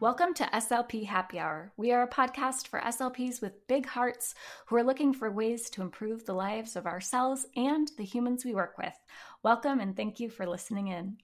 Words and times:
Welcome 0.00 0.32
to 0.34 0.44
SLP 0.44 1.06
Happy 1.06 1.40
Hour. 1.40 1.72
We 1.76 1.90
are 1.90 2.04
a 2.04 2.08
podcast 2.08 2.68
for 2.68 2.78
SLPs 2.78 3.42
with 3.42 3.66
big 3.66 3.84
hearts 3.84 4.36
who 4.66 4.76
are 4.76 4.84
looking 4.84 5.12
for 5.12 5.28
ways 5.28 5.68
to 5.70 5.82
improve 5.82 6.24
the 6.24 6.34
lives 6.34 6.76
of 6.76 6.86
ourselves 6.86 7.46
and 7.56 7.90
the 7.98 8.04
humans 8.04 8.44
we 8.44 8.54
work 8.54 8.78
with. 8.78 8.94
Welcome 9.42 9.80
and 9.80 9.96
thank 9.96 10.20
you 10.20 10.30
for 10.30 10.46
listening 10.46 10.86
in. 10.86 11.16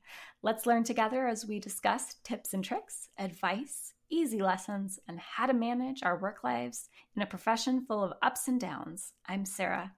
Let's 0.42 0.66
learn 0.66 0.82
together 0.82 1.24
as 1.24 1.46
we 1.46 1.60
discuss 1.60 2.16
tips 2.24 2.52
and 2.52 2.64
tricks, 2.64 3.10
advice, 3.16 3.94
easy 4.10 4.42
lessons, 4.42 4.98
and 5.06 5.20
how 5.20 5.46
to 5.46 5.54
manage 5.54 6.02
our 6.02 6.18
work 6.18 6.42
lives 6.42 6.88
in 7.14 7.22
a 7.22 7.26
profession 7.26 7.84
full 7.86 8.02
of 8.02 8.14
ups 8.22 8.48
and 8.48 8.58
downs. 8.60 9.12
I'm 9.28 9.44
Sarah. 9.44 9.92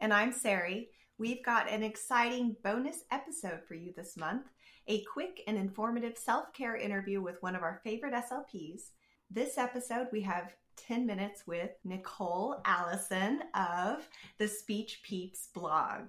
And 0.00 0.12
I'm 0.12 0.32
Sari. 0.32 0.88
We've 1.16 1.44
got 1.44 1.70
an 1.70 1.84
exciting 1.84 2.56
bonus 2.64 3.04
episode 3.12 3.60
for 3.68 3.74
you 3.74 3.92
this 3.96 4.16
month 4.16 4.46
a 4.88 5.04
quick 5.12 5.42
and 5.46 5.56
informative 5.56 6.16
self 6.16 6.52
care 6.52 6.76
interview 6.76 7.20
with 7.20 7.42
one 7.42 7.54
of 7.54 7.62
our 7.62 7.80
favorite 7.84 8.14
SLPs. 8.14 8.90
This 9.30 9.58
episode, 9.58 10.08
we 10.12 10.22
have 10.22 10.54
10 10.76 11.06
minutes 11.06 11.46
with 11.46 11.70
Nicole 11.84 12.60
Allison 12.64 13.40
of 13.54 14.08
the 14.38 14.48
Speech 14.48 15.00
Peeps 15.02 15.48
blog. 15.54 16.08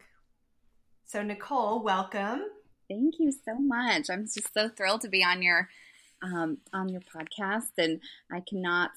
So, 1.05 1.21
Nicole, 1.21 1.84
welcome. 1.84 2.44
Thank 2.89 3.16
you 3.20 3.31
so 3.31 3.55
much. 3.59 4.09
I'm 4.09 4.23
just 4.23 4.53
so 4.53 4.70
thrilled 4.70 5.02
to 5.02 5.09
be 5.09 5.23
on 5.23 5.41
your 5.41 5.69
um, 6.23 6.59
on 6.72 6.89
your 6.89 7.02
podcast, 7.02 7.72
and 7.77 7.99
I 8.31 8.41
cannot 8.41 8.91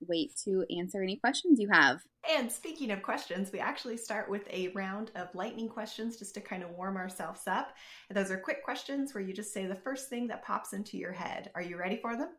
wait 0.00 0.32
to 0.44 0.64
answer 0.76 1.02
any 1.02 1.16
questions 1.16 1.58
you 1.60 1.68
have. 1.70 2.00
And 2.30 2.50
speaking 2.50 2.90
of 2.90 3.02
questions, 3.02 3.52
we 3.52 3.58
actually 3.58 3.96
start 3.96 4.30
with 4.30 4.48
a 4.50 4.68
round 4.68 5.10
of 5.14 5.34
lightning 5.34 5.68
questions 5.68 6.16
just 6.16 6.34
to 6.34 6.40
kind 6.40 6.62
of 6.62 6.70
warm 6.70 6.96
ourselves 6.96 7.42
up. 7.46 7.74
And 8.08 8.16
those 8.16 8.30
are 8.30 8.38
quick 8.38 8.64
questions 8.64 9.14
where 9.14 9.22
you 9.22 9.34
just 9.34 9.52
say 9.52 9.66
the 9.66 9.74
first 9.74 10.08
thing 10.08 10.26
that 10.28 10.44
pops 10.44 10.72
into 10.72 10.96
your 10.96 11.12
head. 11.12 11.50
Are 11.54 11.62
you 11.62 11.76
ready 11.76 11.98
for 12.00 12.16
them? 12.16 12.30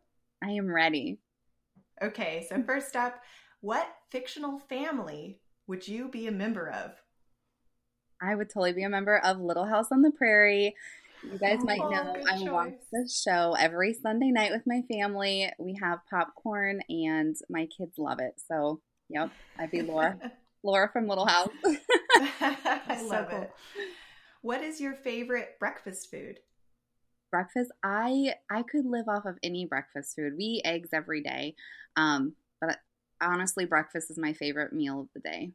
I 0.43 0.51
am 0.51 0.71
ready. 0.71 1.19
Okay, 2.01 2.45
so 2.49 2.61
first 2.63 2.95
up, 2.95 3.21
what 3.61 3.87
fictional 4.11 4.59
family 4.59 5.39
would 5.67 5.87
you 5.87 6.09
be 6.09 6.27
a 6.27 6.31
member 6.31 6.69
of? 6.69 6.91
I 8.21 8.35
would 8.35 8.49
totally 8.49 8.73
be 8.73 8.83
a 8.83 8.89
member 8.89 9.17
of 9.17 9.39
Little 9.39 9.65
House 9.65 9.91
on 9.91 10.01
the 10.01 10.11
Prairie. 10.11 10.75
You 11.31 11.39
guys 11.39 11.59
oh, 11.61 11.65
might 11.65 11.79
know 11.79 12.13
I 12.29 12.37
choice. 12.37 12.49
watch 12.49 12.73
this 12.91 13.21
show 13.21 13.55
every 13.57 13.93
Sunday 13.93 14.31
night 14.31 14.51
with 14.51 14.61
my 14.65 14.83
family. 14.91 15.51
We 15.57 15.77
have 15.81 15.99
popcorn 16.09 16.81
and 16.87 17.35
my 17.49 17.67
kids 17.77 17.97
love 17.97 18.19
it. 18.19 18.33
So, 18.47 18.81
yep, 19.09 19.31
I'd 19.59 19.71
be 19.71 19.81
Laura. 19.81 20.17
Laura 20.63 20.89
from 20.91 21.07
Little 21.07 21.25
House. 21.25 21.49
I 21.63 23.01
love 23.01 23.09
so 23.09 23.27
cool. 23.29 23.41
it. 23.41 23.51
What 24.41 24.61
is 24.61 24.79
your 24.79 24.93
favorite 24.93 25.57
breakfast 25.59 26.09
food? 26.11 26.39
Breakfast, 27.31 27.71
I 27.83 28.35
I 28.49 28.63
could 28.63 28.85
live 28.85 29.07
off 29.07 29.25
of 29.25 29.37
any 29.43 29.65
breakfast 29.65 30.15
food. 30.15 30.33
We 30.37 30.43
eat 30.43 30.61
eggs 30.65 30.89
every 30.93 31.21
day. 31.21 31.55
Um, 31.95 32.33
but 32.61 32.77
honestly, 33.21 33.65
breakfast 33.65 34.11
is 34.11 34.17
my 34.17 34.33
favorite 34.33 34.73
meal 34.73 35.01
of 35.01 35.07
the 35.13 35.19
day. 35.19 35.51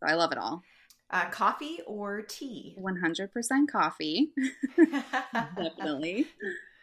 So 0.00 0.10
I 0.10 0.14
love 0.14 0.32
it 0.32 0.38
all. 0.38 0.62
Uh, 1.10 1.28
coffee 1.30 1.80
or 1.86 2.22
tea? 2.22 2.76
100% 2.80 3.28
coffee. 3.70 4.32
Definitely. 5.56 6.26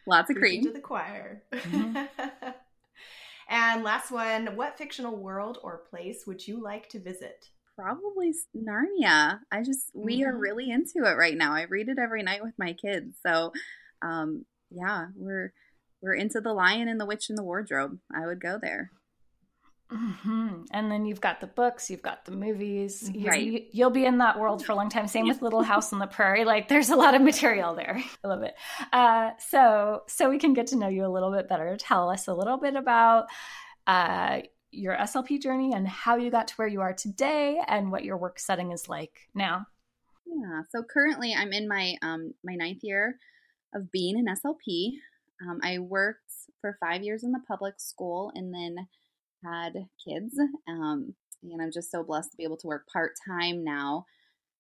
Lots 0.08 0.30
of 0.30 0.38
cream. 0.38 0.64
To 0.64 0.72
the 0.72 0.80
choir. 0.80 1.44
Mm-hmm. 1.52 1.98
and 3.50 3.84
last 3.84 4.12
one 4.12 4.56
what 4.56 4.78
fictional 4.78 5.18
world 5.18 5.58
or 5.64 5.84
place 5.90 6.26
would 6.26 6.48
you 6.48 6.62
like 6.62 6.88
to 6.90 7.00
visit? 7.00 7.48
Probably 7.76 8.34
Narnia. 8.56 9.40
I 9.52 9.64
just, 9.64 9.92
we 9.94 10.20
mm-hmm. 10.20 10.30
are 10.30 10.38
really 10.38 10.70
into 10.70 11.10
it 11.10 11.18
right 11.18 11.36
now. 11.36 11.54
I 11.54 11.64
read 11.64 11.90
it 11.90 12.00
every 12.00 12.24
night 12.24 12.44
with 12.44 12.54
my 12.58 12.74
kids. 12.74 13.18
So, 13.26 13.52
um, 14.02 14.46
yeah, 14.70 15.08
we're 15.16 15.54
we're 16.02 16.16
into 16.16 16.42
the 16.42 16.54
Lion 16.54 16.88
and 16.88 17.00
the 17.00 17.06
Witch 17.06 17.30
and 17.30 17.38
the 17.38 17.44
Wardrobe. 17.44 18.00
I 18.14 18.26
would 18.26 18.42
go 18.42 18.58
there. 18.60 18.92
Mm-hmm. 19.92 20.64
And 20.72 20.92
then 20.92 21.06
you've 21.06 21.20
got 21.20 21.42
the 21.42 21.48
books, 21.48 21.90
you've 21.90 22.02
got 22.02 22.26
the 22.26 22.32
movies. 22.32 23.12
Right. 23.14 23.44
You, 23.44 23.62
you'll 23.72 23.90
be 23.90 24.06
in 24.06 24.20
that 24.20 24.40
world 24.40 24.66
for 24.66 24.72
a 24.72 24.76
long 24.76 24.90
time. 24.90 25.08
Same 25.08 25.28
with 25.28 25.42
Little 25.42 25.64
House 25.64 25.92
on 25.92 26.00
the 26.00 26.08
Prairie. 26.08 26.46
Like 26.46 26.70
there's 26.70 26.90
a 26.90 26.96
lot 26.96 27.14
of 27.14 27.22
material 27.22 27.76
there. 27.76 28.02
I 28.24 28.28
love 28.28 28.44
it. 28.44 28.56
Uh, 28.94 29.32
so 29.50 30.04
so 30.08 30.30
we 30.30 30.40
can 30.40 30.54
get 30.54 30.68
to 30.68 30.78
know 30.78 30.88
you 30.88 31.06
a 31.06 31.12
little 31.12 31.32
bit 31.32 31.50
better. 31.50 31.76
Tell 31.78 32.10
us 32.10 32.28
a 32.28 32.34
little 32.34 32.58
bit 32.58 32.76
about 32.76 33.26
uh, 33.88 34.42
your 34.72 34.96
SLP 34.96 35.42
journey 35.42 35.74
and 35.74 35.88
how 35.88 36.16
you 36.16 36.32
got 36.32 36.48
to 36.48 36.54
where 36.56 36.68
you 36.68 36.82
are 36.82 36.94
today, 36.94 37.60
and 37.68 37.92
what 37.92 38.06
your 38.06 38.18
work 38.18 38.40
setting 38.40 38.72
is 38.72 38.88
like 38.88 39.28
now. 39.36 39.66
Yeah. 40.26 40.62
So 40.70 40.84
currently, 40.84 41.34
I'm 41.38 41.52
in 41.52 41.68
my 41.68 41.96
um, 42.02 42.34
my 42.44 42.56
ninth 42.56 42.84
year 42.84 43.18
of 43.76 43.92
being 43.92 44.18
an 44.18 44.34
SLP. 44.34 44.94
Um, 45.42 45.60
I 45.64 45.80
worked 45.80 46.32
for 46.62 46.78
five 46.80 47.04
years 47.04 47.24
in 47.24 47.32
the 47.32 47.42
public 47.48 47.76
school, 47.80 48.32
and 48.36 48.54
then 48.54 48.88
had 49.44 49.74
kids. 50.04 50.40
Um, 50.68 51.16
and 51.44 51.62
I'm 51.62 51.72
just 51.72 51.92
so 51.92 52.04
blessed 52.04 52.32
to 52.32 52.38
be 52.38 52.44
able 52.44 52.58
to 52.58 52.68
work 52.68 52.88
part 52.92 53.14
time 53.28 53.64
now. 53.64 54.06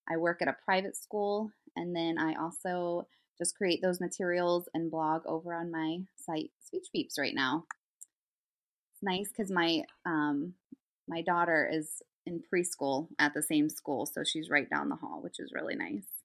I 0.10 0.18
work 0.18 0.42
at 0.42 0.48
a 0.48 0.56
private 0.66 0.98
school, 0.98 1.52
and 1.76 1.96
then 1.96 2.18
I 2.18 2.34
also 2.42 3.08
just 3.38 3.56
create 3.56 3.82
those 3.82 4.02
materials 4.02 4.68
and 4.74 4.92
blog 4.92 5.22
over 5.26 5.54
on 5.54 5.72
my 5.72 6.00
site, 6.16 6.52
Speech 6.60 6.88
Peeps, 6.92 7.18
right 7.18 7.36
now. 7.36 7.66
It's 8.94 9.04
nice 9.04 9.30
because 9.30 9.52
my 9.52 9.84
um, 10.06 10.54
my 11.08 11.22
daughter 11.22 11.70
is 11.72 12.02
in 12.26 12.42
preschool 12.54 13.08
at 13.20 13.34
the 13.34 13.42
same 13.42 13.70
school, 13.70 14.06
so 14.06 14.24
she's 14.24 14.50
right 14.50 14.70
down 14.70 14.90
the 14.90 14.96
hall, 14.96 15.22
which 15.22 15.40
is 15.40 15.54
really 15.54 15.76
nice. 15.76 16.21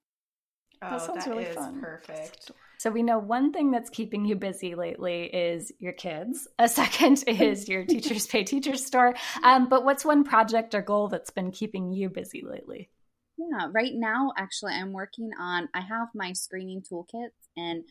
Oh, 0.83 0.91
that 0.91 1.01
sounds 1.01 1.25
that 1.25 1.31
really 1.31 1.45
fun. 1.45 1.81
Perfect. 1.81 2.51
So 2.79 2.91
we 2.91 3.03
know 3.03 3.19
one 3.19 3.53
thing 3.53 3.71
that's 3.71 3.89
keeping 3.89 4.25
you 4.25 4.37
busy 4.37 4.75
lately 4.75 5.25
is 5.25 5.73
your 5.79 5.93
kids. 5.93 6.47
A 6.59 6.69
second 6.69 7.25
is 7.27 7.69
your 7.69 7.85
Teachers 7.85 8.27
Pay 8.27 8.45
Teachers 8.45 8.85
store. 8.85 9.15
Um, 9.43 9.69
but 9.69 9.85
what's 9.85 10.05
one 10.05 10.25
project 10.25 10.75
or 10.75 10.83
goal 10.83 11.09
that's 11.09 11.31
been 11.31 11.51
keeping 11.51 11.93
you 11.93 12.11
busy 12.11 12.45
lately? 12.47 12.91
Yeah, 13.39 13.69
right 13.73 13.93
now, 13.95 14.33
actually, 14.37 14.75
I'm 14.75 14.93
working 14.93 15.31
on, 15.39 15.69
I 15.75 15.81
have 15.81 16.09
my 16.15 16.33
screening 16.33 16.83
toolkits, 16.83 17.31
and 17.57 17.85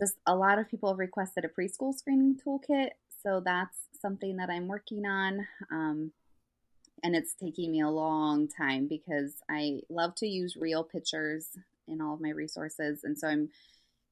just 0.00 0.16
a 0.26 0.34
lot 0.34 0.58
of 0.58 0.68
people 0.68 0.90
have 0.90 0.98
requested 0.98 1.44
a 1.44 1.48
preschool 1.48 1.94
screening 1.94 2.38
toolkit. 2.44 2.90
So 3.22 3.42
that's 3.44 3.76
something 4.00 4.36
that 4.36 4.50
I'm 4.50 4.68
working 4.68 5.06
on. 5.06 5.46
Um, 5.70 6.12
and 7.02 7.16
it's 7.16 7.34
taking 7.34 7.72
me 7.72 7.80
a 7.80 7.88
long 7.88 8.48
time 8.48 8.86
because 8.86 9.34
I 9.48 9.80
love 9.88 10.14
to 10.16 10.26
use 10.26 10.56
real 10.56 10.84
pictures 10.84 11.48
in 11.88 12.00
all 12.00 12.14
of 12.14 12.20
my 12.20 12.30
resources. 12.30 13.02
And 13.04 13.18
so 13.18 13.28
I'm 13.28 13.50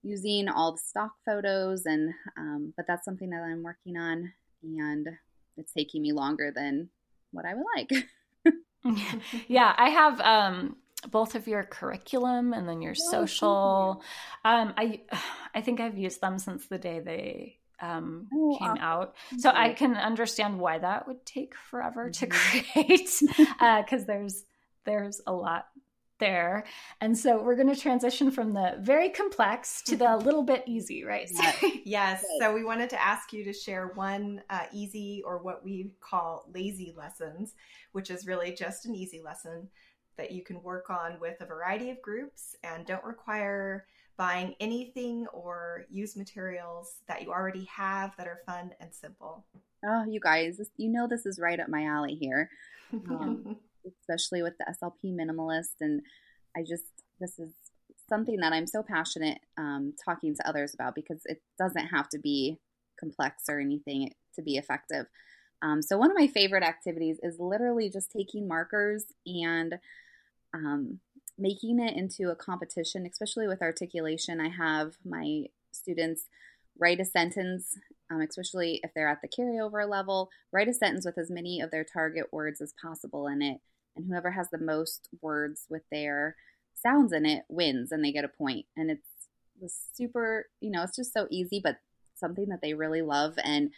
using 0.02 0.48
all 0.48 0.72
the 0.72 0.78
stock 0.78 1.12
photos 1.24 1.86
and 1.86 2.14
um, 2.36 2.72
but 2.76 2.86
that's 2.86 3.04
something 3.04 3.30
that 3.30 3.42
I'm 3.42 3.62
working 3.62 3.96
on 3.96 4.32
and 4.62 5.08
it's 5.56 5.72
taking 5.72 6.02
me 6.02 6.12
longer 6.12 6.50
than 6.54 6.88
what 7.32 7.44
I 7.44 7.54
would 7.54 7.66
like. 7.76 8.96
yeah, 9.48 9.74
I 9.76 9.90
have 9.90 10.20
um, 10.20 10.76
both 11.10 11.34
of 11.34 11.46
your 11.46 11.62
curriculum 11.62 12.52
and 12.52 12.68
then 12.68 12.82
your 12.82 12.94
oh, 12.98 13.10
social. 13.10 14.02
Um, 14.44 14.74
I 14.76 15.02
I 15.54 15.60
think 15.60 15.80
I've 15.80 15.98
used 15.98 16.20
them 16.20 16.38
since 16.38 16.66
the 16.66 16.78
day 16.78 17.00
they 17.00 17.59
um, 17.80 18.28
oh, 18.32 18.56
came 18.58 18.68
awesome. 18.68 18.82
out. 18.82 19.14
So 19.38 19.50
I 19.50 19.72
can 19.72 19.94
understand 19.94 20.58
why 20.58 20.78
that 20.78 21.06
would 21.06 21.24
take 21.24 21.54
forever 21.70 22.10
mm-hmm. 22.10 22.24
to 22.24 22.26
create 22.26 23.10
because 23.18 24.02
uh, 24.02 24.06
there's 24.06 24.44
there's 24.84 25.20
a 25.26 25.32
lot 25.32 25.66
there. 26.20 26.64
And 27.00 27.18
so 27.18 27.42
we're 27.42 27.56
going 27.56 27.74
to 27.74 27.80
transition 27.80 28.30
from 28.30 28.52
the 28.52 28.76
very 28.78 29.08
complex 29.08 29.82
to 29.82 29.96
the 29.96 30.16
little 30.18 30.44
bit 30.44 30.62
easy, 30.66 31.02
right? 31.02 31.28
yes. 31.84 32.24
So 32.38 32.54
we 32.54 32.62
wanted 32.62 32.90
to 32.90 33.02
ask 33.02 33.32
you 33.32 33.42
to 33.44 33.52
share 33.52 33.90
one 33.94 34.42
uh, 34.48 34.66
easy 34.72 35.22
or 35.26 35.38
what 35.38 35.64
we 35.64 35.90
call 36.00 36.46
lazy 36.54 36.94
lessons, 36.96 37.54
which 37.92 38.10
is 38.10 38.26
really 38.26 38.52
just 38.52 38.86
an 38.86 38.94
easy 38.94 39.20
lesson 39.20 39.68
that 40.16 40.30
you 40.30 40.44
can 40.44 40.62
work 40.62 40.90
on 40.90 41.18
with 41.18 41.40
a 41.40 41.46
variety 41.46 41.90
of 41.90 42.00
groups 42.02 42.54
and 42.62 42.86
don't 42.86 43.04
require 43.04 43.86
buying 44.20 44.54
anything 44.60 45.26
or 45.32 45.86
use 45.88 46.14
materials 46.14 46.96
that 47.08 47.22
you 47.22 47.30
already 47.30 47.64
have 47.74 48.14
that 48.18 48.26
are 48.26 48.42
fun 48.44 48.70
and 48.78 48.94
simple. 48.94 49.46
Oh, 49.82 50.04
you 50.06 50.20
guys, 50.20 50.60
you 50.76 50.90
know 50.90 51.08
this 51.08 51.24
is 51.24 51.40
right 51.40 51.58
up 51.58 51.70
my 51.70 51.86
alley 51.86 52.16
here. 52.20 52.50
Um, 52.92 53.56
especially 54.02 54.42
with 54.42 54.52
the 54.58 54.66
SLP 54.70 55.14
minimalist. 55.14 55.80
And 55.80 56.02
I 56.54 56.60
just, 56.68 56.84
this 57.18 57.38
is 57.38 57.48
something 58.10 58.36
that 58.40 58.52
I'm 58.52 58.66
so 58.66 58.82
passionate 58.82 59.38
um, 59.56 59.94
talking 60.04 60.34
to 60.34 60.46
others 60.46 60.74
about 60.74 60.94
because 60.94 61.22
it 61.24 61.40
doesn't 61.58 61.86
have 61.86 62.10
to 62.10 62.18
be 62.18 62.58
complex 62.98 63.44
or 63.48 63.58
anything 63.58 64.12
to 64.34 64.42
be 64.42 64.58
effective. 64.58 65.06
Um, 65.62 65.80
so, 65.80 65.96
one 65.96 66.10
of 66.10 66.16
my 66.18 66.26
favorite 66.26 66.62
activities 66.62 67.18
is 67.22 67.36
literally 67.38 67.88
just 67.88 68.10
taking 68.10 68.48
markers 68.48 69.04
and 69.26 69.78
um, 70.54 71.00
making 71.40 71.80
it 71.80 71.96
into 71.96 72.30
a 72.30 72.36
competition, 72.36 73.06
especially 73.06 73.48
with 73.48 73.62
articulation. 73.62 74.40
I 74.40 74.48
have 74.48 74.94
my 75.04 75.44
students 75.72 76.26
write 76.78 77.00
a 77.00 77.04
sentence, 77.04 77.76
um, 78.10 78.20
especially 78.20 78.80
if 78.82 78.92
they're 78.94 79.08
at 79.08 79.22
the 79.22 79.28
carryover 79.28 79.88
level, 79.88 80.30
write 80.52 80.68
a 80.68 80.74
sentence 80.74 81.04
with 81.04 81.18
as 81.18 81.30
many 81.30 81.60
of 81.60 81.70
their 81.70 81.84
target 81.84 82.26
words 82.32 82.60
as 82.60 82.74
possible 82.82 83.26
in 83.26 83.42
it 83.42 83.58
and 83.96 84.06
whoever 84.06 84.30
has 84.30 84.48
the 84.50 84.58
most 84.58 85.08
words 85.20 85.66
with 85.68 85.82
their 85.90 86.36
sounds 86.74 87.12
in 87.12 87.26
it 87.26 87.44
wins 87.48 87.92
and 87.92 88.04
they 88.04 88.12
get 88.12 88.24
a 88.24 88.28
point. 88.28 88.66
and 88.76 88.90
it's 88.90 89.06
super 89.92 90.46
you 90.62 90.70
know 90.70 90.82
it's 90.82 90.96
just 90.96 91.12
so 91.12 91.26
easy 91.28 91.60
but 91.62 91.76
something 92.20 92.48
that 92.50 92.60
they 92.62 92.74
really 92.74 93.02
love. 93.02 93.34
And 93.42 93.72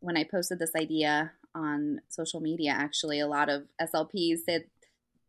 when 0.00 0.16
I 0.16 0.24
posted 0.24 0.58
this 0.58 0.74
idea 0.74 1.32
on 1.54 2.00
social 2.08 2.40
media, 2.40 2.72
actually, 2.72 3.20
a 3.20 3.28
lot 3.28 3.48
of 3.48 3.64
SLPs 3.80 4.38
said 4.46 4.64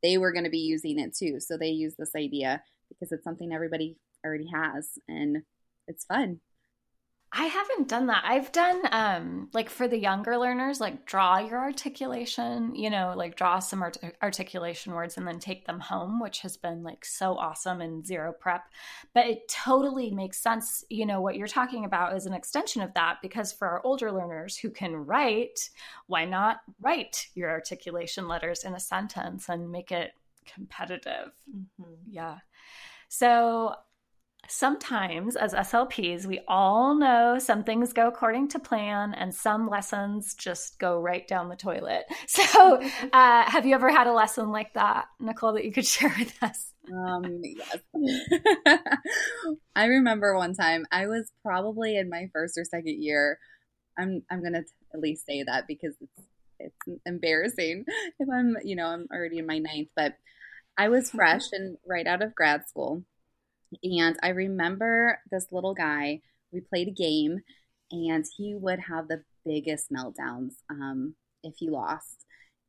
they 0.04 0.18
were 0.18 0.34
going 0.34 0.44
to 0.44 0.50
be 0.50 0.60
using 0.60 1.00
it 1.00 1.16
too. 1.16 1.40
So 1.40 1.58
they 1.58 1.70
use 1.70 1.96
this 1.98 2.12
idea 2.16 2.62
because 2.90 3.12
it's 3.12 3.24
something 3.24 3.52
everybody 3.52 3.98
already 4.24 4.50
has 4.54 4.90
and 5.08 5.44
it's 5.88 6.06
fun. 6.06 6.40
I 7.36 7.46
haven't 7.46 7.88
done 7.88 8.06
that. 8.08 8.24
I've 8.26 8.52
done 8.52 8.82
um 8.92 9.50
like 9.54 9.70
for 9.72 9.88
the 9.88 9.98
younger 9.98 10.38
learners 10.38 10.80
like 10.80 11.08
draw 11.08 11.40
your 11.40 11.58
articulation, 11.58 12.76
you 12.76 12.92
know, 12.92 13.14
like 13.18 13.36
draw 13.36 13.58
some 13.58 13.82
art- 13.82 13.98
articulation 14.22 14.94
words 14.94 15.18
and 15.18 15.28
then 15.28 15.40
take 15.40 15.66
them 15.66 15.80
home, 15.80 16.20
which 16.20 16.40
has 16.42 16.58
been 16.58 16.84
like 16.84 17.04
so 17.04 17.36
awesome 17.36 17.82
and 17.82 18.06
zero 18.06 18.34
prep. 18.40 18.66
But 19.16 19.26
it 19.26 19.48
totally 19.48 20.12
makes 20.12 20.40
sense, 20.40 20.86
you 20.90 21.08
know, 21.08 21.22
what 21.22 21.36
you're 21.36 21.48
talking 21.48 21.86
about 21.86 22.16
is 22.16 22.28
an 22.28 22.34
extension 22.34 22.84
of 22.84 22.94
that 22.94 23.18
because 23.24 23.52
for 23.52 23.68
our 23.68 23.82
older 23.84 24.12
learners 24.12 24.56
who 24.56 24.70
can 24.70 24.96
write, 24.96 25.72
why 26.06 26.26
not 26.26 26.60
write 26.82 27.30
your 27.34 27.50
articulation 27.50 28.28
letters 28.28 28.64
in 28.64 28.76
a 28.76 28.80
sentence 28.80 29.50
and 29.50 29.72
make 29.72 29.92
it 29.92 30.12
competitive? 30.46 31.32
Mm-hmm. 31.50 31.94
Yeah. 32.12 32.38
So 33.10 33.76
sometimes 34.48 35.36
as 35.36 35.54
SLPs, 35.54 36.26
we 36.26 36.42
all 36.48 36.96
know 36.96 37.40
some 37.40 37.64
things 37.64 37.94
go 37.94 38.08
according 38.08 38.50
to 38.50 38.60
plan 38.60 39.14
and 39.14 39.34
some 39.34 39.70
lessons 39.70 40.34
just 40.36 40.80
go 40.80 41.00
right 41.00 41.28
down 41.28 41.50
the 41.50 41.56
toilet. 41.56 42.06
So, 42.28 42.82
uh, 43.14 43.44
have 43.50 43.66
you 43.66 43.76
ever 43.76 43.92
had 43.92 44.08
a 44.08 44.14
lesson 44.14 44.50
like 44.52 44.74
that, 44.74 45.06
Nicole, 45.20 45.54
that 45.54 45.66
you 45.66 45.72
could 45.72 45.86
share 45.96 46.14
with 46.18 46.36
us? 46.42 46.74
Um, 46.92 47.42
yes. 47.44 47.78
I 49.76 49.86
remember 49.86 50.36
one 50.36 50.54
time 50.54 50.86
I 50.92 51.08
was 51.08 51.32
probably 51.44 51.96
in 51.96 52.10
my 52.10 52.30
first 52.34 52.58
or 52.58 52.66
second 52.66 53.02
year. 53.04 53.38
I'm 53.98 54.24
I'm 54.32 54.44
gonna 54.44 54.64
at 54.94 55.00
least 55.00 55.26
say 55.26 55.44
that 55.44 55.66
because 55.68 55.96
it's 56.02 56.28
it's 56.60 57.00
embarrassing 57.06 57.86
if 58.20 58.28
I'm 58.34 58.58
you 58.64 58.76
know 58.76 58.88
I'm 58.88 59.08
already 59.14 59.38
in 59.38 59.46
my 59.46 59.60
ninth, 59.60 59.90
but 59.96 60.16
I 60.78 60.90
was 60.90 61.12
fresh 61.12 61.52
and 61.52 61.78
right 61.88 62.08
out 62.08 62.24
of 62.24 62.36
grad 62.36 62.68
school 62.68 63.04
and 63.84 64.18
I 64.22 64.30
remember 64.30 65.20
this 65.32 65.48
little 65.52 65.74
guy, 65.74 66.22
we 66.52 66.62
played 66.62 66.88
a 66.88 66.92
game, 66.92 67.42
and 67.92 68.26
he 68.38 68.56
would 68.56 68.80
have 68.80 69.08
the 69.08 69.24
biggest 69.46 69.92
meltdowns 69.92 70.54
um, 70.70 71.16
if 71.44 71.56
he 71.58 71.70
lost. 71.70 72.26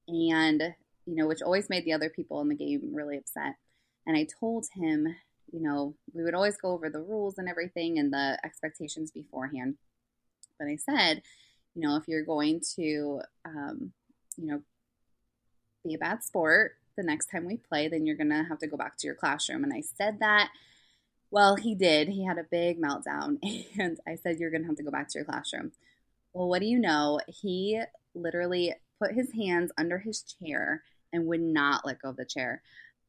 And, 0.08 0.74
you 1.06 1.16
know, 1.16 1.26
which 1.26 1.42
always 1.42 1.70
made 1.70 1.84
the 1.84 1.92
other 1.92 2.10
people 2.10 2.40
in 2.40 2.48
the 2.48 2.54
game 2.54 2.90
really 2.92 3.16
upset. 3.16 3.54
And 4.06 4.16
I 4.16 4.26
told 4.40 4.66
him, 4.74 5.14
you 5.52 5.60
know, 5.60 5.94
we 6.12 6.22
would 6.24 6.34
always 6.34 6.56
go 6.56 6.72
over 6.72 6.90
the 6.90 7.00
rules 7.00 7.38
and 7.38 7.48
everything 7.48 7.98
and 7.98 8.12
the 8.12 8.38
expectations 8.44 9.10
beforehand. 9.10 9.76
But 10.58 10.68
I 10.68 10.76
said, 10.76 11.22
you 11.74 11.82
know, 11.82 11.96
if 11.96 12.06
you're 12.06 12.24
going 12.24 12.60
to, 12.76 13.20
um, 13.44 13.92
you 14.36 14.46
know, 14.46 14.62
be 15.84 15.94
a 15.94 15.98
bad 15.98 16.22
sport 16.22 16.72
the 16.96 17.02
next 17.02 17.26
time 17.26 17.46
we 17.46 17.56
play, 17.56 17.88
then 17.88 18.06
you're 18.06 18.16
going 18.16 18.30
to 18.30 18.44
have 18.48 18.58
to 18.58 18.66
go 18.66 18.76
back 18.76 18.96
to 18.98 19.06
your 19.06 19.16
classroom. 19.16 19.64
And 19.64 19.72
I 19.72 19.80
said 19.80 20.20
that 20.20 20.50
well, 21.34 21.56
he 21.56 21.74
did. 21.74 22.10
He 22.10 22.24
had 22.24 22.38
a 22.38 22.44
big 22.48 22.80
meltdown, 22.80 23.38
and 23.78 23.98
I 24.06 24.14
said, 24.14 24.38
You're 24.38 24.52
going 24.52 24.62
to 24.62 24.68
have 24.68 24.76
to 24.76 24.84
go 24.84 24.92
back 24.92 25.08
to 25.08 25.18
your 25.18 25.24
classroom. 25.24 25.72
Well, 26.32 26.48
what 26.48 26.60
do 26.60 26.66
you 26.66 26.78
know? 26.78 27.18
He 27.26 27.82
literally 28.14 28.72
put 29.02 29.14
his 29.14 29.32
hands 29.32 29.72
under 29.76 29.98
his 29.98 30.22
chair 30.22 30.84
and 31.12 31.26
would 31.26 31.40
not 31.40 31.84
let 31.84 32.00
go 32.00 32.10
of 32.10 32.16
the 32.16 32.24
chair. 32.24 32.62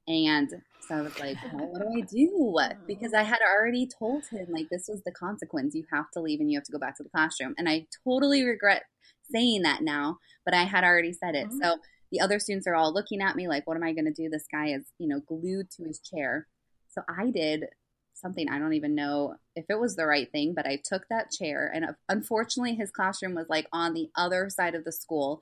And 0.08 0.50
so 0.88 0.96
I 0.96 1.02
was 1.02 1.20
like, 1.20 1.38
well, 1.54 1.68
what 1.68 1.82
do 1.84 1.88
I 1.88 2.02
do? 2.02 2.58
Because 2.88 3.14
I 3.14 3.22
had 3.22 3.40
already 3.48 3.88
told 3.88 4.26
him, 4.26 4.48
like, 4.50 4.70
this 4.70 4.88
was 4.88 5.04
the 5.04 5.12
consequence. 5.12 5.76
You 5.76 5.86
have 5.92 6.10
to 6.12 6.20
leave 6.20 6.40
and 6.40 6.52
you 6.52 6.58
have 6.58 6.66
to 6.66 6.72
go 6.72 6.80
back 6.80 6.98
to 6.98 7.04
the 7.04 7.10
classroom. 7.10 7.54
And 7.60 7.70
I 7.70 7.86
totally 8.04 8.44
regret 8.44 8.86
saying 9.32 9.62
that 9.64 9.84
now, 9.84 10.18
but 10.44 10.56
I 10.56 10.64
had 10.64 10.84
already 10.84 11.14
said 11.14 11.36
it. 11.36 11.48
Mm-hmm. 11.48 11.60
So 11.62 11.78
the 12.12 12.22
other 12.22 12.40
students 12.40 12.66
are 12.66 12.76
all 12.76 12.92
looking 12.92 13.22
at 13.22 13.36
me 13.36 13.48
like, 13.48 13.68
what 13.68 13.78
am 13.78 13.84
I 13.84 13.94
going 13.94 14.06
to 14.06 14.12
do? 14.12 14.30
This 14.30 14.48
guy 14.52 14.70
is, 14.70 14.86
you 14.98 15.08
know, 15.08 15.20
glued 15.20 15.70
to 15.72 15.84
his 15.84 16.00
chair. 16.00 16.48
So 16.90 17.02
I 17.08 17.30
did 17.30 17.66
something 18.16 18.50
I 18.50 18.60
don't 18.60 18.74
even 18.74 18.96
know 18.96 19.36
if 19.56 19.66
it 19.70 19.80
was 19.80 19.96
the 19.96 20.06
right 20.06 20.32
thing, 20.32 20.54
but 20.56 20.66
I 20.66 20.82
took 20.84 21.08
that 21.10 21.32
chair 21.32 21.72
and 21.74 21.86
unfortunately 22.10 22.76
his 22.76 22.92
classroom 22.92 23.36
was 23.36 23.48
like 23.50 23.68
on 23.72 23.94
the 23.94 24.10
other 24.16 24.50
side 24.50 24.76
of 24.76 24.84
the 24.84 24.92
school 24.92 25.42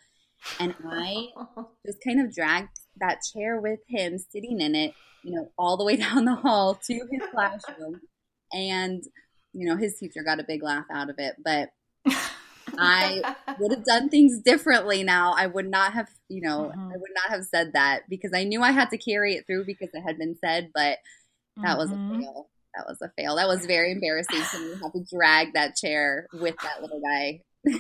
and 0.60 0.76
I 0.86 1.28
just 1.86 2.04
kind 2.04 2.20
of 2.20 2.34
dragged 2.34 2.80
that 2.98 3.20
chair 3.34 3.60
with 3.60 3.80
him 3.88 4.18
sitting 4.18 4.60
in 4.60 4.76
it, 4.76 4.94
you 5.24 5.36
know, 5.36 5.52
all 5.58 5.78
the 5.78 5.86
way 5.86 5.96
down 5.98 6.26
the 6.26 6.36
hall 6.36 6.76
to 6.88 6.94
his 6.94 7.30
classroom 7.32 8.02
and 8.52 9.04
you 9.54 9.68
know, 9.68 9.78
his 9.78 9.98
teacher 9.98 10.24
got 10.24 10.40
a 10.40 10.44
big 10.44 10.64
laugh 10.64 10.86
out 10.92 11.12
of 11.12 11.20
it, 11.20 11.36
but 11.44 11.70
I 12.78 13.36
would 13.60 13.72
have 13.72 13.86
done 13.86 14.10
things 14.10 14.40
differently 14.40 15.04
now. 15.04 15.34
I 15.38 15.46
would 15.46 15.70
not 15.70 15.94
have, 15.94 16.10
you 16.28 16.42
know, 16.42 16.72
mm-hmm. 16.72 16.92
I 16.92 16.98
would 16.98 17.12
not 17.14 17.30
have 17.30 17.46
said 17.46 17.74
that 17.74 18.10
because 18.10 18.32
I 18.34 18.44
knew 18.44 18.62
I 18.62 18.72
had 18.72 18.90
to 18.90 18.98
carry 18.98 19.36
it 19.36 19.46
through 19.46 19.66
because 19.66 19.90
it 19.94 20.02
had 20.02 20.18
been 20.18 20.36
said, 20.44 20.72
but 20.74 20.98
that 21.58 21.66
mm-hmm. 21.66 21.78
was 21.78 21.92
a 21.92 21.94
mm-hmm. 21.94 22.22
fail 22.22 22.50
that 22.76 22.86
was 22.88 23.02
a 23.02 23.10
fail. 23.18 23.36
That 23.36 23.48
was 23.48 23.66
very 23.66 23.92
embarrassing 23.92 24.42
to 24.52 24.60
me. 24.60 24.74
Have 24.82 24.94
to 24.94 25.04
drag 25.14 25.54
that 25.54 25.76
chair 25.76 26.28
with 26.34 26.56
that 26.64 26.82
little 26.82 27.02
guy. 27.02 27.42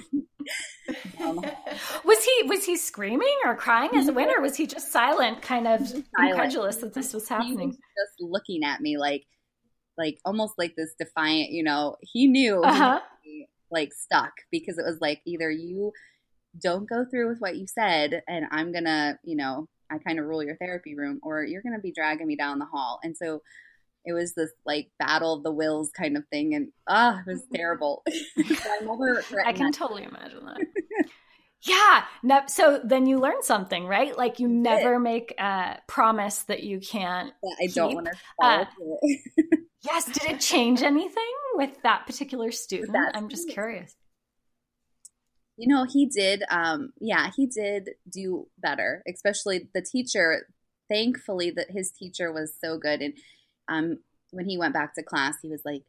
was 2.06 2.24
he 2.24 2.44
was 2.48 2.64
he 2.66 2.78
screaming 2.78 3.36
or 3.46 3.56
crying 3.56 3.90
as 3.96 4.08
a 4.08 4.14
winner? 4.14 4.40
Was 4.40 4.56
he 4.56 4.66
just 4.66 4.92
silent, 4.92 5.42
kind 5.42 5.68
of 5.68 5.86
silent. 5.88 6.06
incredulous 6.16 6.78
that 6.78 6.94
this 6.94 7.14
was 7.14 7.28
happening? 7.28 7.70
Was 7.70 7.78
just 7.78 8.22
looking 8.22 8.64
at 8.64 8.80
me 8.82 8.98
like, 8.98 9.26
like 9.98 10.20
almost 10.26 10.54
like 10.58 10.76
this 10.78 10.94
defiant. 10.98 11.50
You 11.52 11.64
know, 11.64 11.98
he 12.02 12.28
knew 12.28 12.62
uh-huh. 12.62 13.02
he 13.24 13.48
like 13.72 13.94
stuck 13.94 14.32
because 14.52 14.78
it 14.78 14.86
was 14.86 15.00
like 15.02 15.22
either 15.26 15.52
you 15.52 15.92
don't 16.62 16.88
go 16.88 17.06
through 17.10 17.30
with 17.30 17.40
what 17.40 17.58
you 17.58 17.66
said, 17.68 18.22
and 18.28 18.46
I'm 18.52 18.72
gonna, 18.72 19.20
you 19.24 19.36
know, 19.36 19.68
I 19.92 19.98
kind 19.98 20.20
of 20.20 20.26
rule 20.26 20.44
your 20.44 20.56
therapy 20.58 20.96
room, 20.96 21.20
or 21.24 21.44
you're 21.44 21.64
gonna 21.64 21.80
be 21.80 21.92
dragging 21.92 22.28
me 22.28 22.36
down 22.36 22.60
the 22.60 22.66
hall. 22.66 23.00
And 23.04 23.18
so 23.18 23.42
it 24.06 24.14
was 24.14 24.34
this 24.34 24.52
like 24.66 24.90
battle 25.00 25.34
of 25.34 25.44
the 25.44 25.52
wills 25.52 25.92
kind 25.92 26.18
of 26.18 26.28
thing 26.28 26.56
and 26.56 26.70
ah 26.88 27.20
it 27.20 27.32
was 27.32 27.44
terrible. 27.54 28.04
I, 28.08 28.12
I 29.46 29.54
can 29.54 29.68
that. 29.68 29.74
totally 29.74 30.04
imagine 30.04 30.46
that. 30.46 30.66
Yeah 31.66 32.04
no, 32.24 32.42
so 32.48 32.82
then 32.84 33.06
you 33.06 33.20
learn 33.20 33.42
something 33.42 33.86
right? 33.88 34.18
Like 34.18 34.40
you 34.40 34.50
never 34.50 35.00
make 35.00 35.34
a 35.40 35.78
promise 35.88 36.40
that 36.44 36.64
you 36.64 36.82
can't 36.82 37.32
yeah, 37.42 37.56
i 37.62 37.66
keep. 37.68 37.76
don't 37.76 37.96
want 37.96 38.08
to 38.08 38.46
uh, 38.46 38.66
yes 39.82 40.06
did 40.06 40.30
it 40.30 40.42
change 40.42 40.82
anything 40.82 41.32
with 41.54 41.82
that 41.84 42.06
particular 42.06 42.52
student? 42.52 42.98
I'm 43.14 43.30
just 43.30 43.48
curious. 43.48 43.96
You 45.56 45.74
know 45.74 45.86
he 45.86 46.06
did 46.06 46.44
um 46.50 46.92
yeah 47.00 47.30
he 47.34 47.46
did 47.48 47.92
do 48.12 48.48
better 48.58 49.02
especially 49.08 49.70
the 49.74 49.82
teacher. 49.82 50.48
Thankfully 50.90 51.50
that 51.52 51.72
his 51.72 51.92
teacher 51.92 52.32
was 52.34 52.54
so 52.62 52.78
good 52.78 53.02
and 53.02 53.14
um, 53.68 54.00
when 54.32 54.48
he 54.48 54.58
went 54.58 54.74
back 54.74 54.96
to 54.96 55.04
class, 55.04 55.36
he 55.42 55.50
was 55.50 55.62
like, 55.64 55.84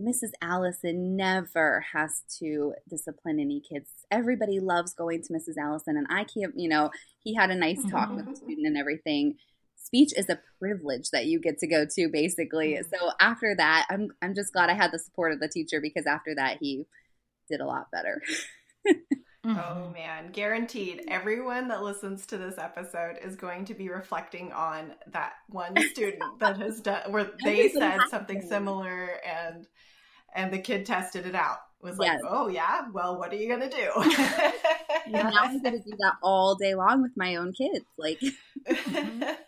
Mrs. 0.00 0.30
Allison 0.42 1.16
never 1.16 1.84
has 1.92 2.22
to 2.40 2.74
discipline 2.88 3.38
any 3.38 3.60
kids. 3.60 3.90
Everybody 4.10 4.58
loves 4.58 4.92
going 4.92 5.22
to 5.22 5.32
Mrs. 5.32 5.54
Allison, 5.60 5.96
and 5.96 6.06
I 6.10 6.24
can't, 6.24 6.52
you 6.56 6.68
know, 6.68 6.90
he 7.20 7.34
had 7.34 7.50
a 7.50 7.54
nice 7.54 7.80
talk 7.90 8.08
mm-hmm. 8.08 8.16
with 8.16 8.24
the 8.26 8.32
mm-hmm. 8.32 8.44
student 8.44 8.66
and 8.66 8.76
everything. 8.76 9.36
Speech 9.76 10.12
is 10.16 10.28
a 10.28 10.40
privilege 10.58 11.10
that 11.10 11.26
you 11.26 11.40
get 11.40 11.58
to 11.58 11.68
go 11.68 11.84
to, 11.88 12.08
basically. 12.08 12.74
Mm-hmm. 12.74 12.88
So 12.92 13.12
after 13.20 13.54
that, 13.56 13.86
I'm 13.88 14.08
I'm 14.20 14.34
just 14.34 14.52
glad 14.52 14.68
I 14.70 14.74
had 14.74 14.90
the 14.90 14.98
support 14.98 15.32
of 15.32 15.40
the 15.40 15.48
teacher 15.48 15.80
because 15.80 16.06
after 16.06 16.34
that, 16.34 16.58
he 16.60 16.86
did 17.48 17.60
a 17.60 17.66
lot 17.66 17.90
better. 17.92 18.20
Mm-hmm. 19.44 19.58
Oh 19.58 19.90
man, 19.92 20.30
guaranteed 20.32 21.02
everyone 21.08 21.68
that 21.68 21.82
listens 21.82 22.24
to 22.26 22.38
this 22.38 22.56
episode 22.56 23.18
is 23.22 23.36
going 23.36 23.66
to 23.66 23.74
be 23.74 23.90
reflecting 23.90 24.52
on 24.52 24.94
that 25.08 25.34
one 25.48 25.76
student 25.90 26.38
that 26.40 26.56
has 26.56 26.80
done 26.80 27.12
where 27.12 27.30
they 27.44 27.68
said 27.68 27.98
something 28.08 28.40
similar 28.40 29.20
and 29.26 29.66
and 30.34 30.52
the 30.52 30.58
kid 30.58 30.86
tested 30.86 31.26
it 31.26 31.34
out. 31.34 31.58
Was 31.82 31.98
like, 31.98 32.12
yes. 32.12 32.20
"Oh 32.26 32.48
yeah, 32.48 32.86
well, 32.92 33.18
what 33.18 33.30
are 33.32 33.36
you 33.36 33.46
going 33.46 33.68
to 33.68 33.68
do?" 33.68 33.90
yeah, 35.06 35.30
now 35.30 35.30
I'm 35.34 35.60
going 35.62 35.78
to 35.78 35.90
do 35.90 35.96
that 35.98 36.14
all 36.22 36.54
day 36.54 36.74
long 36.74 37.02
with 37.02 37.12
my 37.14 37.36
own 37.36 37.52
kids. 37.52 37.84
Like 37.98 38.20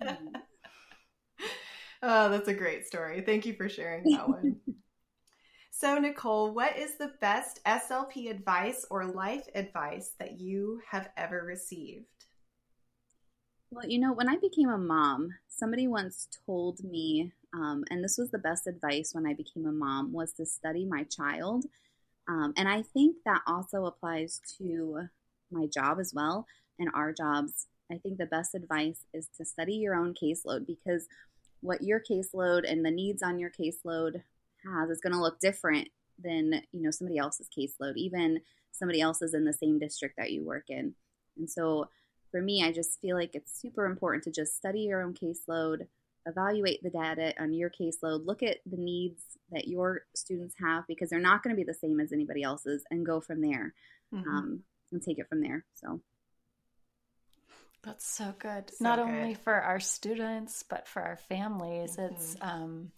Oh, 2.02 2.28
that's 2.28 2.48
a 2.48 2.54
great 2.54 2.86
story. 2.86 3.22
Thank 3.22 3.46
you 3.46 3.54
for 3.54 3.68
sharing 3.68 4.04
that 4.12 4.28
one. 4.28 4.56
So, 5.78 5.98
Nicole, 5.98 6.54
what 6.54 6.78
is 6.78 6.96
the 6.96 7.12
best 7.20 7.60
SLP 7.66 8.30
advice 8.30 8.86
or 8.88 9.04
life 9.04 9.46
advice 9.54 10.12
that 10.18 10.40
you 10.40 10.80
have 10.90 11.10
ever 11.18 11.44
received? 11.44 12.06
Well, 13.70 13.86
you 13.86 13.98
know, 13.98 14.14
when 14.14 14.26
I 14.26 14.38
became 14.38 14.70
a 14.70 14.78
mom, 14.78 15.34
somebody 15.48 15.86
once 15.86 16.28
told 16.46 16.82
me, 16.82 17.30
um, 17.52 17.84
and 17.90 18.02
this 18.02 18.16
was 18.16 18.30
the 18.30 18.38
best 18.38 18.66
advice 18.66 19.10
when 19.12 19.26
I 19.26 19.34
became 19.34 19.66
a 19.66 19.70
mom, 19.70 20.14
was 20.14 20.32
to 20.38 20.46
study 20.46 20.86
my 20.86 21.04
child. 21.04 21.66
Um, 22.26 22.54
and 22.56 22.70
I 22.70 22.80
think 22.80 23.16
that 23.26 23.42
also 23.46 23.84
applies 23.84 24.40
to 24.56 25.08
my 25.50 25.66
job 25.66 25.98
as 26.00 26.14
well 26.14 26.46
and 26.78 26.88
our 26.94 27.12
jobs. 27.12 27.66
I 27.92 27.98
think 27.98 28.16
the 28.16 28.24
best 28.24 28.54
advice 28.54 29.04
is 29.12 29.28
to 29.36 29.44
study 29.44 29.74
your 29.74 29.94
own 29.94 30.14
caseload 30.14 30.66
because 30.66 31.06
what 31.60 31.82
your 31.82 32.00
caseload 32.00 32.62
and 32.66 32.82
the 32.82 32.90
needs 32.90 33.22
on 33.22 33.38
your 33.38 33.50
caseload 33.50 34.22
has 34.66 34.90
is 34.90 35.00
going 35.00 35.12
to 35.12 35.20
look 35.20 35.40
different 35.40 35.88
than 36.22 36.62
you 36.72 36.82
know 36.82 36.90
somebody 36.90 37.18
else's 37.18 37.48
caseload 37.56 37.96
even 37.96 38.40
somebody 38.72 39.00
else 39.00 39.22
is 39.22 39.34
in 39.34 39.44
the 39.44 39.52
same 39.52 39.78
district 39.78 40.16
that 40.16 40.32
you 40.32 40.44
work 40.44 40.64
in 40.68 40.94
and 41.36 41.50
so 41.50 41.88
for 42.30 42.40
me 42.40 42.64
i 42.64 42.72
just 42.72 43.00
feel 43.00 43.16
like 43.16 43.34
it's 43.34 43.60
super 43.60 43.84
important 43.84 44.24
to 44.24 44.30
just 44.30 44.56
study 44.56 44.80
your 44.80 45.02
own 45.02 45.14
caseload 45.14 45.86
evaluate 46.26 46.82
the 46.82 46.90
data 46.90 47.32
on 47.38 47.52
your 47.52 47.70
caseload 47.70 48.26
look 48.26 48.42
at 48.42 48.58
the 48.66 48.76
needs 48.76 49.22
that 49.52 49.68
your 49.68 50.02
students 50.14 50.56
have 50.58 50.84
because 50.88 51.10
they're 51.10 51.20
not 51.20 51.42
going 51.42 51.54
to 51.54 51.60
be 51.60 51.64
the 51.64 51.74
same 51.74 52.00
as 52.00 52.12
anybody 52.12 52.42
else's 52.42 52.82
and 52.90 53.06
go 53.06 53.20
from 53.20 53.40
there 53.40 53.74
mm-hmm. 54.12 54.28
um, 54.28 54.62
and 54.90 55.02
take 55.02 55.18
it 55.18 55.28
from 55.28 55.40
there 55.40 55.64
so 55.74 56.00
that's 57.86 58.04
so 58.04 58.34
good. 58.40 58.68
So 58.70 58.82
Not 58.82 58.98
good. 58.98 59.06
only 59.06 59.34
for 59.34 59.54
our 59.54 59.78
students, 59.78 60.64
but 60.68 60.88
for 60.88 61.00
our 61.00 61.16
families. 61.16 61.96
Mm-hmm. 61.96 62.14
It's, 62.14 62.36
um, 62.40 62.90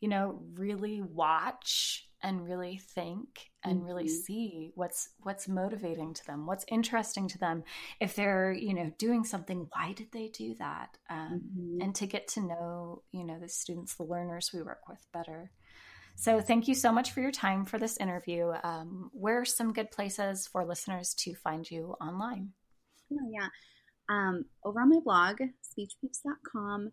you 0.00 0.08
know, 0.08 0.42
really 0.54 1.02
watch 1.02 2.08
and 2.22 2.44
really 2.44 2.78
think 2.78 3.50
and 3.62 3.78
mm-hmm. 3.78 3.86
really 3.86 4.08
see 4.08 4.72
what's 4.74 5.10
what's 5.22 5.46
motivating 5.46 6.14
to 6.14 6.24
them 6.26 6.46
what's 6.46 6.64
interesting 6.68 7.28
to 7.28 7.38
them. 7.38 7.62
If 8.00 8.16
they're 8.16 8.52
you 8.52 8.74
know 8.74 8.92
doing 8.98 9.24
something 9.24 9.68
why 9.70 9.92
did 9.92 10.12
they 10.12 10.28
do 10.28 10.54
that? 10.58 10.96
Um, 11.10 11.42
mm-hmm. 11.56 11.82
and 11.82 11.94
to 11.96 12.06
get 12.06 12.28
to 12.28 12.40
know 12.40 13.02
you 13.12 13.24
know 13.24 13.38
the 13.38 13.48
students 13.48 13.94
the 13.94 14.04
learners 14.04 14.50
we 14.52 14.62
work 14.62 14.88
with 14.88 15.04
better. 15.12 15.50
So 16.18 16.40
thank 16.40 16.66
you 16.66 16.74
so 16.74 16.90
much 16.90 17.12
for 17.12 17.20
your 17.20 17.30
time 17.30 17.66
for 17.66 17.78
this 17.78 17.98
interview. 17.98 18.50
Um, 18.64 19.10
where 19.12 19.42
are 19.42 19.44
some 19.44 19.74
good 19.74 19.90
places 19.90 20.46
for 20.46 20.64
listeners 20.64 21.12
to 21.18 21.34
find 21.34 21.70
you 21.70 21.94
online? 22.00 22.52
Oh, 23.12 23.30
yeah. 23.30 23.48
Um, 24.08 24.46
over 24.64 24.80
on 24.80 24.88
my 24.88 25.00
blog, 25.04 25.40
speechpeeps.com, 25.62 26.92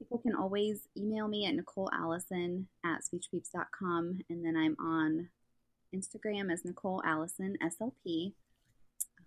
people 0.00 0.18
can 0.18 0.34
always 0.34 0.88
email 0.96 1.28
me 1.28 1.46
at 1.46 1.54
Nicole 1.54 1.90
Allison 1.92 2.66
at 2.84 3.02
speechpeeps.com. 3.02 4.20
And 4.28 4.44
then 4.44 4.56
I'm 4.56 4.76
on 4.80 5.28
Instagram 5.94 6.50
as 6.52 6.64
Nicole 6.64 7.02
Allison 7.04 7.56
SLP. 7.62 8.32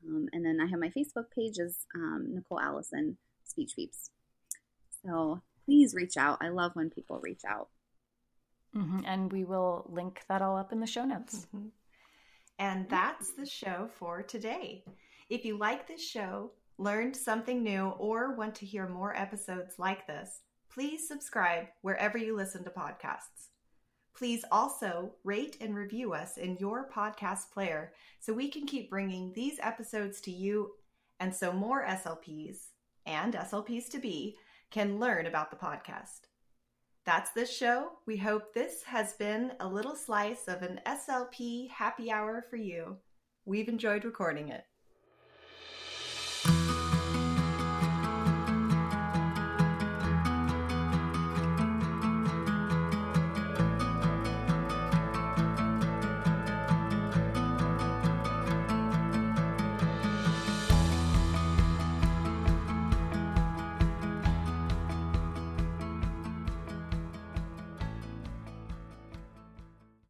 Um, 0.05 0.27
and 0.33 0.43
then 0.43 0.59
I 0.59 0.65
have 0.65 0.79
my 0.79 0.89
Facebook 0.89 1.25
page 1.33 1.59
as 1.59 1.85
um, 1.95 2.27
Nicole 2.33 2.59
Allison 2.59 3.17
Speech 3.45 3.73
Peeps. 3.75 4.09
So 5.05 5.41
please 5.65 5.93
reach 5.93 6.17
out. 6.17 6.39
I 6.41 6.49
love 6.49 6.71
when 6.73 6.89
people 6.89 7.19
reach 7.21 7.41
out. 7.47 7.69
Mm-hmm. 8.75 9.01
And 9.05 9.31
we 9.31 9.43
will 9.43 9.87
link 9.89 10.21
that 10.27 10.41
all 10.41 10.57
up 10.57 10.73
in 10.73 10.79
the 10.79 10.87
show 10.87 11.05
notes. 11.05 11.45
Mm-hmm. 11.55 11.67
And 12.59 12.89
that's 12.89 13.31
the 13.33 13.45
show 13.45 13.89
for 13.99 14.23
today. 14.23 14.83
If 15.29 15.45
you 15.45 15.57
like 15.57 15.87
this 15.87 16.03
show, 16.03 16.51
learned 16.77 17.15
something 17.15 17.63
new, 17.63 17.89
or 17.99 18.35
want 18.35 18.55
to 18.55 18.65
hear 18.65 18.87
more 18.87 19.15
episodes 19.15 19.75
like 19.77 20.07
this, 20.07 20.41
please 20.73 21.07
subscribe 21.07 21.65
wherever 21.81 22.17
you 22.17 22.35
listen 22.35 22.63
to 22.63 22.69
podcasts. 22.69 23.49
Please 24.15 24.43
also 24.51 25.13
rate 25.23 25.57
and 25.61 25.75
review 25.75 26.13
us 26.13 26.37
in 26.37 26.57
your 26.57 26.89
podcast 26.89 27.51
player 27.51 27.93
so 28.19 28.33
we 28.33 28.49
can 28.49 28.65
keep 28.65 28.89
bringing 28.89 29.31
these 29.33 29.59
episodes 29.61 30.19
to 30.21 30.31
you 30.31 30.71
and 31.19 31.33
so 31.33 31.51
more 31.51 31.85
SLPs 31.85 32.69
and 33.05 33.33
SLPs 33.33 33.89
to 33.89 33.99
be 33.99 34.35
can 34.71 34.99
learn 34.99 35.27
about 35.27 35.51
the 35.51 35.57
podcast. 35.57 36.27
That's 37.05 37.31
this 37.31 37.55
show. 37.55 37.89
We 38.07 38.17
hope 38.17 38.53
this 38.53 38.83
has 38.83 39.13
been 39.13 39.51
a 39.59 39.67
little 39.67 39.95
slice 39.95 40.47
of 40.47 40.61
an 40.61 40.79
SLP 40.85 41.69
happy 41.69 42.11
hour 42.11 42.45
for 42.49 42.55
you. 42.55 42.97
We've 43.45 43.67
enjoyed 43.67 44.05
recording 44.05 44.49
it. 44.49 44.63